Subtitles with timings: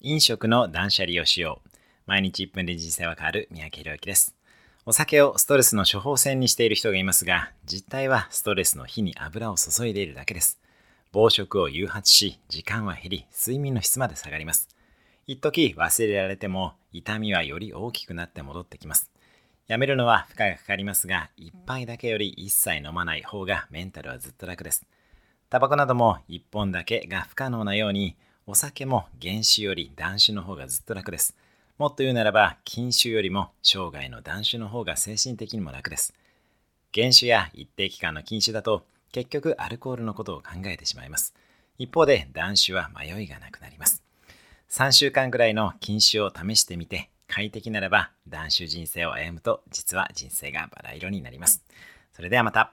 [0.00, 1.68] 飲食の断捨離をしよう。
[2.06, 4.36] 毎日1分で人生は変わる三宅宏之です。
[4.86, 10.60] お酒をストレスの処方箋にしている人がいますが、実態はストレスの火に油を注いでいるだけです。
[11.10, 14.68] 暴食を誘発し、時間は減り、睡眠の質まで下がります。
[15.26, 19.10] 一時忘れられても、痛みはより大きくなって戻ってきます。
[19.66, 24.86] やめるのは負荷がかかりますが、一杯だけより一切飲まない方がメンタルはずっと楽です。
[25.50, 28.16] タバコなども一本だけが不可能なように、
[28.50, 31.36] お酒も原酒より断酒の方がずっと楽です。
[31.76, 36.14] もっと言うならば、禁酒よりも生涯の断酒の方が精神的にも楽です。
[36.94, 41.34] 原酒や一定期間の禁酒だと、結局アルコールのことを考えてしまいます。
[41.76, 44.02] 一方で断酒は迷いがなくなります。
[44.70, 51.62] 3週間くらいの禁酒を試してみて、快適ならば断酒人生を歩むと実は人生がバラ色になります。
[52.14, 52.72] それではまた。